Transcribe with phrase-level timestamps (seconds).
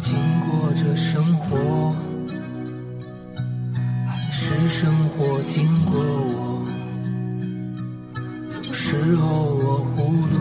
[0.00, 1.94] 经过这生活，
[4.06, 6.66] 还是生活经过我。
[8.54, 9.24] 有时候
[9.54, 10.34] 我糊涂，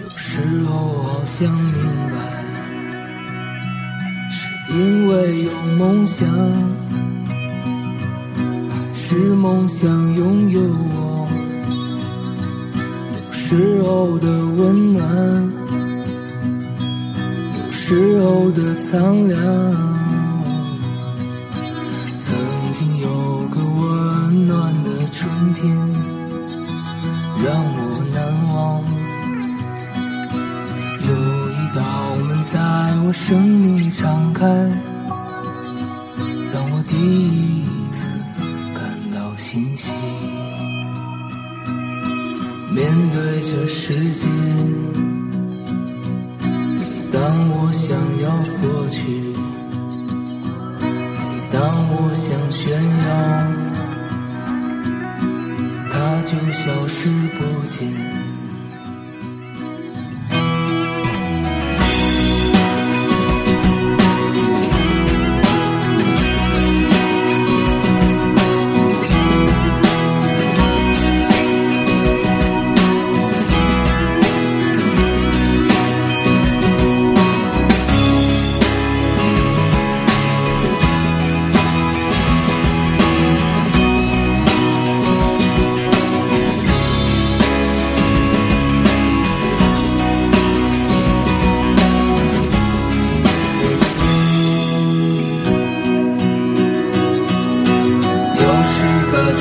[0.00, 1.74] 有时候好像明
[2.10, 2.16] 白，
[4.30, 4.38] 是
[4.74, 6.28] 因为有梦想，
[8.68, 11.28] 还是梦想拥有我？
[13.26, 14.37] 有时候的
[17.88, 19.40] 时候的苍凉。
[22.18, 22.36] 曾
[22.70, 23.08] 经有
[23.48, 25.74] 个温暖的春天，
[27.42, 28.20] 让我难
[28.54, 28.84] 忘。
[31.00, 31.08] 有
[31.50, 31.80] 一道
[32.26, 32.60] 门在
[33.06, 34.44] 我生命里敞开，
[36.52, 38.10] 让我第一次
[38.74, 39.94] 感到欣喜。
[42.70, 44.28] 面对这世界，
[47.10, 49.34] 当我想要索取。
[51.50, 51.58] 当
[51.90, 52.70] 我想炫
[53.04, 53.10] 耀，
[55.90, 58.17] 它就消失不见。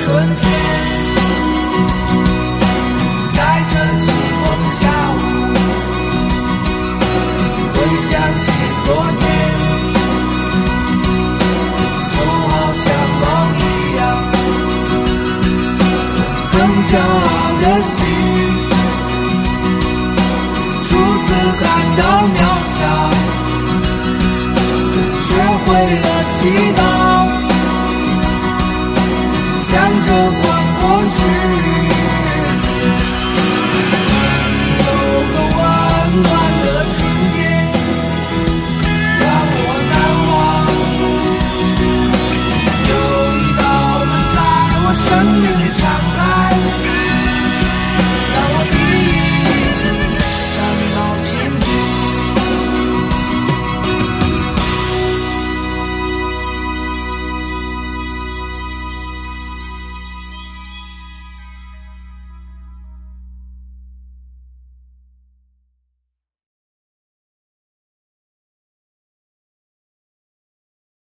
[0.07, 0.41] 春天，
[3.35, 4.07] 在这清
[4.39, 4.43] 风
[4.79, 4.81] 下
[5.11, 5.19] 午，
[7.73, 8.09] 回想
[8.41, 8.47] 起
[8.85, 8.87] 昨
[9.19, 9.21] 天，
[12.13, 12.85] 就好像
[13.19, 13.23] 梦
[13.59, 13.61] 一
[13.97, 13.99] 样。
[16.51, 16.53] 曾
[16.85, 17.27] 骄傲
[17.61, 17.99] 的心，
[20.87, 21.27] 初次
[21.59, 21.65] 感
[21.97, 22.01] 到
[22.33, 22.46] 渺。
[29.69, 30.45] 向着广
[30.79, 32.73] 阔世界。
[34.79, 34.85] 有
[35.33, 35.59] 个温
[36.23, 36.25] 暖
[36.63, 36.97] 的春
[37.33, 37.35] 天，
[39.19, 39.23] 让
[39.59, 39.61] 我
[39.91, 39.93] 难
[40.29, 40.31] 忘。
[42.87, 42.91] 有
[43.35, 43.61] 一道
[44.05, 44.37] 门在
[44.83, 45.05] 我生
[45.41, 45.61] 命里。